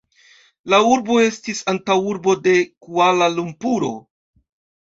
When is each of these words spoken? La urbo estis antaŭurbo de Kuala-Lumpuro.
La 0.73 0.77
urbo 0.95 1.17
estis 1.25 1.61
antaŭurbo 1.73 2.35
de 2.47 2.57
Kuala-Lumpuro. 2.87 3.93